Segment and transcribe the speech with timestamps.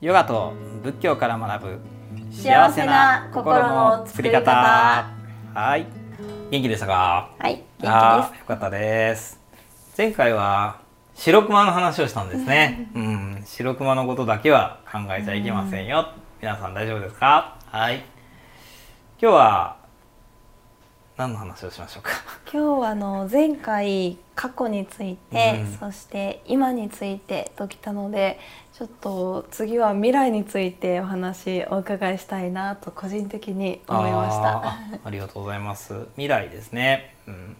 [0.00, 1.78] ヨガと仏教から学ぶ
[2.32, 4.50] 幸せな心の作り方。
[5.52, 5.86] はい。
[6.50, 7.30] 元気でしたか？
[7.38, 9.38] はい、あよかったです。
[9.98, 10.80] 前回は
[11.14, 12.90] 白熊の話をしたんですね。
[12.94, 13.42] うん。
[13.44, 16.08] 白熊のことだけは考えちゃいけませんよ。
[16.40, 17.58] 皆さん大丈夫ですか？
[17.66, 17.96] はい。
[19.20, 19.76] 今日は
[21.18, 22.12] 何の話をしましょうか？
[22.52, 25.78] 今日はあの前回過去について、うん。
[25.78, 28.40] そして今についてときたので、
[28.72, 34.56] ちょっと次は未来についてお話お伺いしたいなと個人的に思いました。
[34.56, 35.94] あーありがとうございます。
[36.16, 37.56] 未来ですね、うん、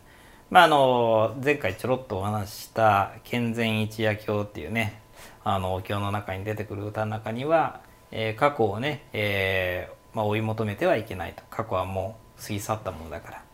[0.51, 5.01] まああの前回ちょろっとお話しした「健全一夜経」っていうね
[5.45, 11.45] あのお経の中に出てくる歌の中には、えー過去をね、えーまあ、追い求めてはいけないと。
[11.49, 13.45] 過去はもう過ぎ去ったものだから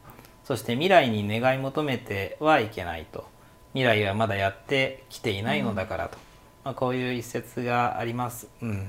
[0.46, 3.26] そして未来に願い求めてはいけないと。
[3.72, 6.18] 未来はまだやってきていないのだからと、
[6.64, 8.46] まあ、こういう一節があります。
[8.62, 8.88] うん。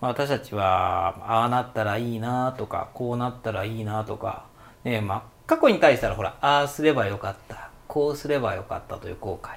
[0.00, 4.44] まあ、私たちはああなったらいいなとかこうなったらいいなとか、
[4.84, 7.70] ねまあ、過去に対したらほらああすればよかった。
[7.88, 9.56] こうすればよかったという後悔。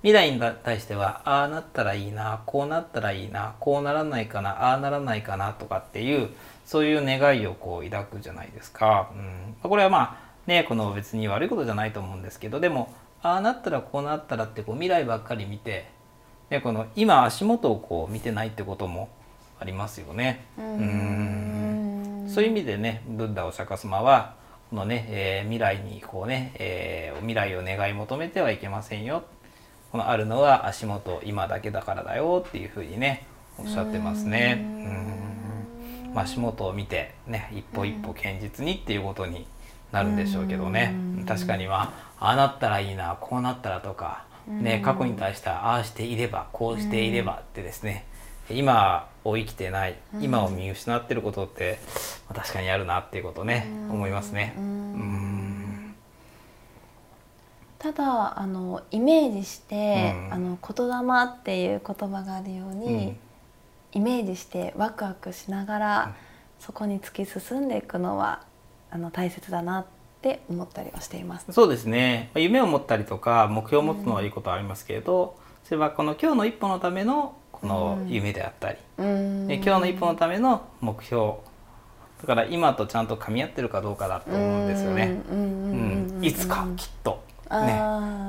[0.00, 6.30] 未来に対してはああなったらいいなこうなったらいいなこうならないかなああならないかなとかっていう
[6.64, 15.88] そういう願いをこう抱くじゃないですか、うん、これはまあねこの別に悪いことじゃないと思うんですけどでもああなったらこうなったらってこう未来ばっかり見て
[16.50, 19.08] でこの今足元をこう見てないってことも
[19.58, 20.44] ありますよね。
[20.58, 22.26] ううん。
[22.28, 24.34] そういう意味でねブッダお釈迦様は
[24.70, 29.24] このね、えー未来にこうね、えー未来を願い求めてはいけませんよ。
[29.90, 33.26] このあるのは足元今だけだからだよっていうふうにね
[33.58, 34.58] おっしゃってますね。
[34.60, 36.14] うん。
[36.14, 39.46] まあ足元を見てね一歩一歩堅実にっていうことに
[39.92, 40.94] なるんでしょうけどね。
[41.26, 48.06] 確かにはああなったらいいなこうなったらとか、ね、過去に対してはああしていればこうしていればってですね。
[48.48, 51.80] 今を生きてない今を見失ってることって、
[52.28, 54.54] まあ確かにあるなっていうことね思いますね。
[54.56, 55.94] うん。
[57.78, 60.32] ただあのイメージして、うん。
[60.32, 63.16] あの言霊っていう言葉があるように、うん。
[63.94, 66.14] イメージしてワクワクしながら、
[66.60, 68.45] そこに突き進んでいくのは
[68.90, 69.86] あの大切だなっ
[70.22, 71.46] て思ったりはしています。
[71.52, 72.30] そうですね。
[72.34, 79.48] まあ夢を持ったりとか目標を持つのはいいことはありますけれど、それはこの今日の一歩のためのこの夢であったり、うん。
[79.48, 81.34] で今日の一歩のための目標。
[82.20, 85.22] だから今とちゃんと噛み合ってるかどうかだと思うんですよね。
[85.30, 85.38] うん。
[85.38, 85.42] うん。
[85.42, 85.50] うん。
[85.50, 85.74] う
[86.14, 86.16] ん。
[86.18, 86.24] うん。
[86.24, 87.22] いつかきっと。
[87.48, 87.72] あね。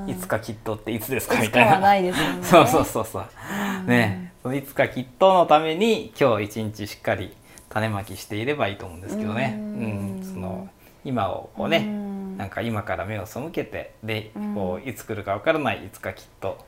[0.08, 1.80] ーいつかきっとっていつですかみたいな。
[1.80, 2.44] ないですよね。
[2.44, 3.90] そうそうそうそう。
[3.90, 7.34] ね、そのいつかきっとのために今日一日しっかり
[7.70, 9.56] 種まきしていればいいと思うんですけどね。
[9.58, 10.20] ううん。
[10.22, 10.70] ん、その
[11.04, 12.38] 今をこうね、うん。
[12.38, 14.56] なんか今から目を背けてでうん。
[14.56, 16.66] こういつ来るかわからないいつかきっと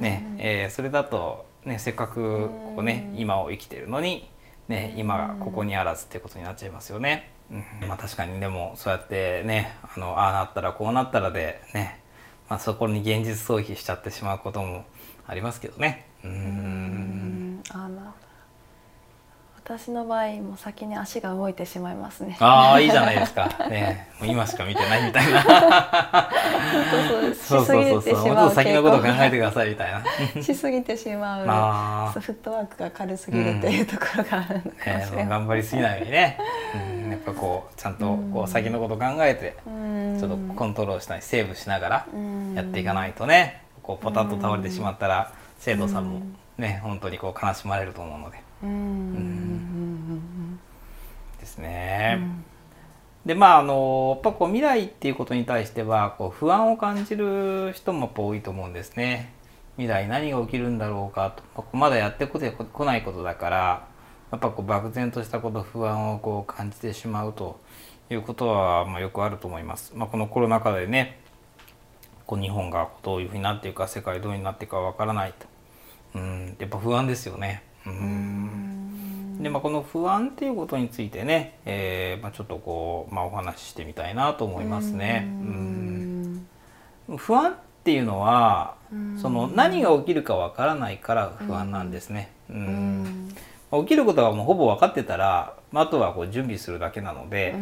[0.00, 4.28] ね、えーそれだとねせっかくこうね今を生きてるのに
[4.68, 7.30] ね今がここにあらずっていうことになっちゃいますよね。
[7.50, 12.00] うん、まあ確かにでもそうやってねあのああなったらこうなったらでね、
[12.48, 14.84] まあ、そこに現実逃避しちゃってしまうことも
[15.26, 16.06] ありますけどね。
[16.24, 16.32] うーん。
[16.34, 17.62] うん。
[17.70, 18.12] あーなるほど
[19.64, 22.36] 私の場合もう先に足が動いてしまいますね。
[22.40, 23.48] ああいいじゃないですか。
[23.70, 26.30] ねもう今しか見てないみたいな。
[27.38, 28.02] そうそうそうそうそう。
[28.02, 30.02] しすぎてしまうもっと先のことを考えてく傾ださいみたいな。
[30.34, 31.46] 向 しすぎてしまう。
[31.48, 32.12] あ。
[32.12, 35.26] フットワークが軽すぎるというところがあるのかもねしれない。
[35.28, 36.38] 頑張りすぎないようにね、
[36.74, 40.16] うん、やっぱこうちゃんとこう先のこと考えてうん。
[40.18, 42.54] ちょっとコントロールしたりセーブしながらうん。
[42.54, 43.62] やっていかないとね。
[43.80, 45.30] こうポタッと倒れてしまったら
[45.60, 46.20] 生徒さんも
[46.58, 48.42] ね本当にこう悲しまれると思うので。
[48.64, 48.68] うん。
[48.68, 49.41] うん
[51.52, 52.20] ですね。
[53.26, 59.32] でまああのやっぱこう未来っていうことに対してはこう不安を感じる人も多いと思うんですね。
[59.76, 63.88] 未来何が起きるんだろうかとまだやってこてこないことだから
[64.30, 67.60] やっぱこう漠然としたこと不安をこう感じてしまうと
[68.10, 69.92] いうことはまあよくあると思います。
[69.94, 71.20] まあ、このコロナ禍でね
[72.26, 75.46] こう日本がどういうふうになっていくか世界どうになっていくかわからないと、
[76.16, 77.62] うん、やっぱ不安ですよね。
[77.86, 78.71] うん
[79.42, 85.26] でまあ、この不安っていうことについてね、えーまあ、ちょっとこう、まあ、お話ししてみたいなと思いますね。
[85.26, 86.46] うん。
[87.16, 88.76] 不安っていうのは
[89.20, 92.30] その何が起きるかわからないから不安なんですね。
[92.50, 93.34] うん。
[93.72, 97.58] まあ起きることがもうほぼ分かってたら、まあ、あとはこう準備するだけなので、あ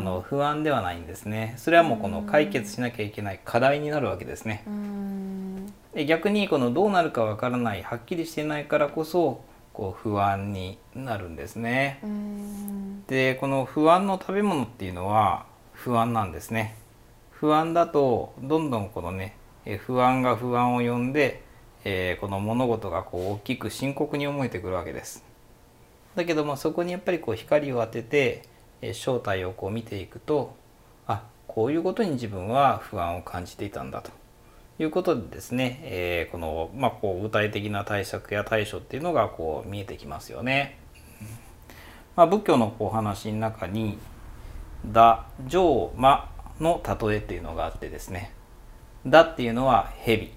[0.00, 1.54] の不安ではないんですね。
[1.56, 4.64] それはもうこの解決しなきゃいけない課題になるわけですね。
[4.66, 5.72] うん。
[5.94, 12.00] で逆にこのどうなるかわからないはっきりしていないからこそこう不安になるんですね。
[12.02, 16.76] うんでこの不安の食べ物っていうのは不安なんですね。
[17.30, 21.42] 不安だとどんどんこのねえ不安が不安を呼んで、
[21.84, 25.24] えー、この物事がこう大きく深刻に思えてくるわけです。
[26.14, 28.42] だけどもそこにやっぱりこう光を当てて、
[28.80, 30.54] えー、正体をこう見ていくと
[31.06, 34.10] あこういうことに自分は不安を感じていたんだと
[34.78, 40.78] いうことでですね、えー、この、まあ、こう具体的な対策や対処っていうのがこう見えてきますよね。
[42.16, 43.98] まあ、仏教のお話の中に
[44.84, 46.28] 「だ」「上」「魔」
[46.60, 48.32] の例えっていうのがあってですね
[49.06, 50.32] 「だ」っていうのは蛇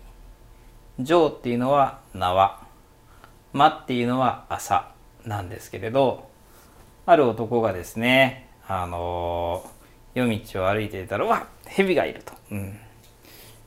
[1.00, 2.62] 「上」っていうのは縄
[3.52, 4.92] 「魔」っていうのは朝
[5.26, 6.30] なんですけれど
[7.06, 9.70] ある男がですねあの
[10.14, 12.34] 夜道を歩いていたら「うわ蛇がいる」と。
[12.52, 12.80] うん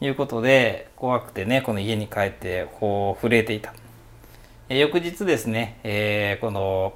[0.01, 3.75] いうことで怖くてねこの家に帰ってこう震えていた、
[4.69, 6.95] え翌日ですね、えー、この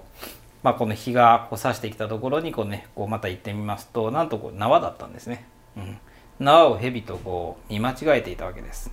[0.63, 5.45] まあ、この日がこう差してきたところにこう、ね、こうまた行ってみますとなんとこう縄だったんですね、
[5.77, 5.99] うん、
[6.39, 8.93] 縄を蛇とこう見間違えていたわけです。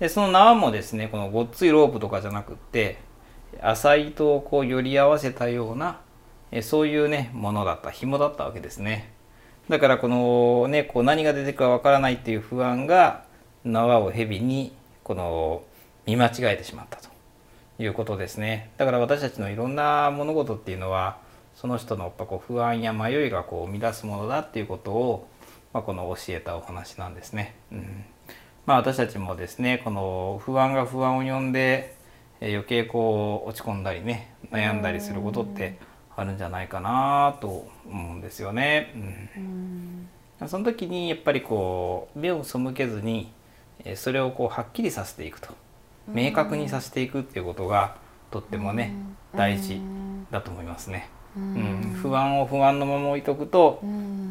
[0.00, 2.98] でその縄もですねこのごっついロープとかじゃなくって
[3.60, 6.00] 浅い糸をこう寄り合わせたような
[6.50, 9.12] えそういうねものだった紐だったわけですね。
[9.68, 13.23] だからこのねこう何が出てくるかわからないっていう不安が
[13.64, 14.72] 縄を蛇に
[15.02, 15.62] この
[16.06, 17.08] 見間違えてしまったと
[17.78, 21.18] いうことですねだから私たちのいろんな物事っていうのは
[21.54, 25.28] その人のやっぱこう不安や迷いがこう生み出すものだっていうことを、
[25.72, 27.54] まあ、この教えたお話なんですね。
[27.72, 28.04] うん
[28.66, 31.94] まあ、私たちもですねこの不安が不安を呼んで
[32.40, 35.78] 余計こう落ち込んだりね悩んだりすることって
[36.16, 38.92] あるんじゃないかなと思うんですよね。
[40.40, 43.32] うん、その時にやっぱりこう目を背けずに
[43.96, 45.54] それをこうはっきりさせていくと。
[46.08, 47.96] 明確にさせていくっていうことが
[48.30, 48.92] とってもね
[49.34, 49.80] 大事
[50.30, 51.08] だと思いますね。
[51.36, 53.80] うん、不安を不安のまま置いとくと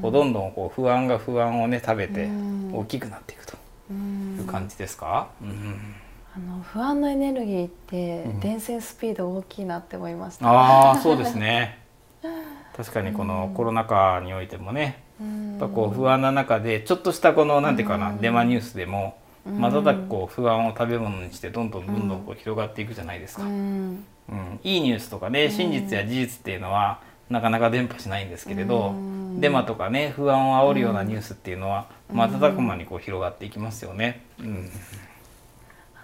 [0.01, 2.29] こうどんどんこう不安が不安をね食べて
[2.71, 3.57] 大きくなっていくと
[3.91, 5.95] いう感じですか、うん、
[6.33, 11.79] あの不安のエネルギーって伝染スピード大きいなって思いました、ああそうですね。
[12.75, 34.23] 確かにこのコロナ禍においてもねやっぱこう不安な中でちょっとしたこのなんていうかなデマニュースでも瞬くこう不安を食べ物にしてどんどんどんどんこう広がっていくじゃないですか、うん、うん、いいニュースとかね真実や事実っていうのはなかなか伝播しないんですけれど、うん、デマとかね不安を煽るようなニュースっていうのは瞬く間にこう広がっていきますよね。
[34.39, 34.69] うん。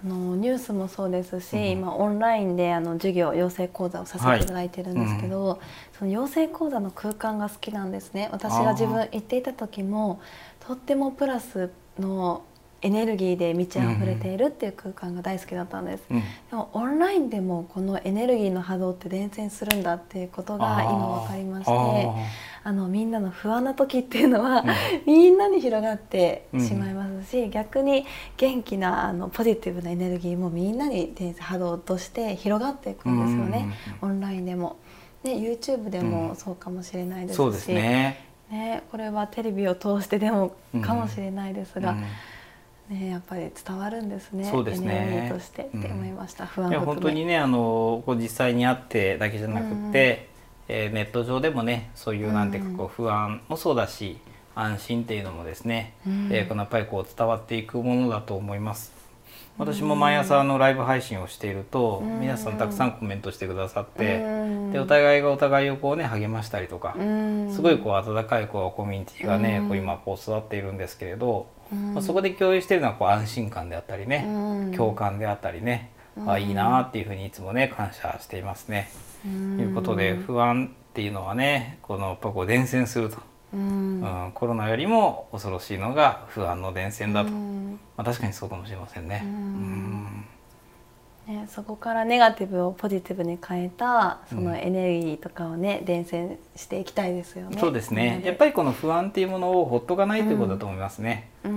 [0.02, 5.58] あのニュースもそうですし、うん、今オンラインであの授業養成講座をさせていただいてるんですけど、はい。
[5.58, 5.64] うん、
[6.00, 8.30] その養成講座の空間が好きなんですね。
[8.32, 10.22] 私が自分行っていた時も
[10.62, 11.70] とってもプラス
[12.00, 12.44] の
[12.82, 21.72] エネルギーで満ち溢れているっていう空間が大好きだったんです、うん、でもオンラインでもこのエネルギーの波動って伝染するんだっていうことが今分かりまして
[22.64, 24.68] あのみんなの不安な時っていうのは、うん、
[25.06, 28.06] みんなに広がってしまいますし、うん、逆に
[28.38, 34.78] 元気なあのポジティブなエネルギーもみんなに伝染波動として広がっていくんですよね、オンラインでも。
[35.24, 41.96] で YouTube でもそうかもしれないですし、ね、ね、これはテレビを通してでもかもしれないですが。
[42.90, 44.46] ね、やっぱり伝わるんですね。
[44.46, 45.30] そうですね。
[45.32, 46.50] としてって思いました。
[46.58, 50.30] うん、いや本当にねあのこう実際に会ってだけじゃなくて、
[50.68, 54.18] うん、えー、ネット上でもねそういうなんていうかこう不安もそうだし、
[54.56, 58.92] 安心っていうのもですね、うん、えー、このやっぱりこう伝わっていくものだと思います。
[59.60, 64.24] 私も毎朝のライブ配信をしていると、皆さんたくさんコメントしてくださって、
[64.72, 66.96] でお互いがお互いをこうね励ましたりとか、
[67.52, 74.26] すごいこう温かいこうコミュニティがね、こう今こう育っているんですけれど、まあ、そこで共有しているのはこう安心感であったりね、
[74.76, 75.92] 共感であったりね、
[76.26, 78.90] あいいなっていうふうにいつもね感謝していますね。
[79.24, 83.18] ということで不安っていうのはねこのやっぱこう伝染すると。
[83.52, 89.24] うん、コロナよりも恐ろしいのが不安の伝染だと、まあ、確かにそうかもしれませんね。
[89.26, 90.26] うん
[91.30, 97.58] ね、そこからネガティブをポジティブに変えたそのエネルギーとかをね、うん、伝染していきたいですよね。
[97.60, 98.24] そうですね。
[98.26, 101.30] やっぱりこの不安っていうものをほっとかないということだと思いますね。
[101.44, 101.56] うん、う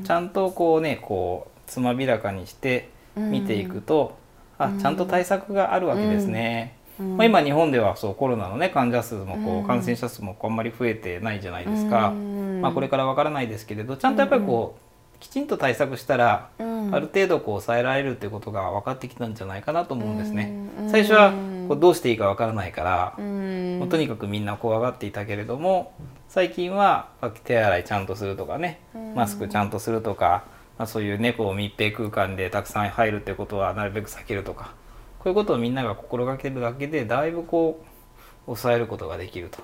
[0.00, 4.18] ん、ちゃんとこうねこうつまびらかにして見ていくと、
[4.58, 6.76] うん、あちゃんと対策があるわけですね。
[6.98, 14.83] まあ、今日本ではそうコロナの、ね、患者数もこう感染者数もあんまり増えてないじゃないですか、まあ、これからわからないですけれどちゃんとやっぱりこう
[15.24, 16.62] きちんと対策したら、あ
[17.00, 20.52] る程度こう抑えられるっていうことが分かってきたんじゃないかなと思うんですね。
[20.88, 21.32] 最初は
[21.66, 22.82] こうどうしていいかわからないか
[23.16, 25.94] ら、もうとにかくみんな怖がっていたけれども
[26.28, 27.08] 最近は
[27.44, 28.80] 手洗いちゃんとするとかね
[29.14, 30.44] マスクちゃんとするとか、
[30.76, 34.74] まあ、そういう猫、ね、密閉空間でたくさん入るってことはなるべく避けるとか
[35.20, 39.62] こういうことをみんなが心がけるだけでだいぶこう抑えることができると。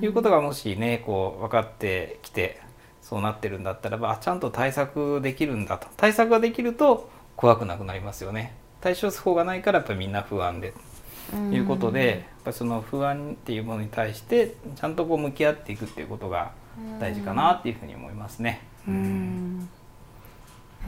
[0.00, 2.60] いうことがもしねこう分かってきて
[3.02, 5.88] そうなってるんだったらばちゃんと対策できるんだと。
[5.96, 8.54] 対策ができると怖くなくなりますよね。
[8.80, 10.72] 対処法がないからやっぱりみんな不安で。
[11.30, 16.52] ということでやっぱりその不安っていうものに対してちゃんとこう向き合っていくっていうことが
[17.00, 18.60] 大事かなっていうふうに思いますね。
[18.86, 19.68] うん。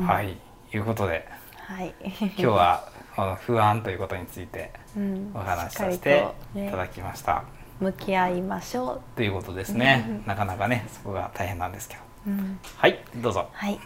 [0.05, 0.37] はい。
[0.73, 1.95] いうことではい。
[2.03, 5.31] 今日はこの不安ということについてうん。
[5.35, 7.45] お話しさせていただきました。
[7.81, 10.23] 向き合いましょということですね。
[10.27, 12.01] なかなかねそこが大変なんですけど。
[12.29, 13.49] う、うんはいどうぞ。
[13.53, 13.79] はい。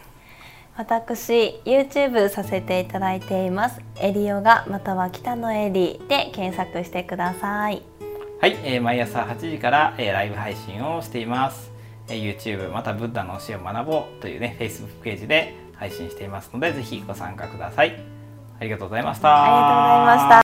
[0.77, 3.81] 私 YouTube させていただいています。
[3.99, 7.81] エリヨガまたは北のエリで検索してください。
[8.41, 11.69] はい、えー毎朝8時から、えーライブ配信をしています、
[12.07, 18.01] えー YouTube またブッダの教えを学ぼうというね Facebook ページで配信していますのでぜひご参加ください
[18.57, 20.37] ありがとうございましたありがとうございました。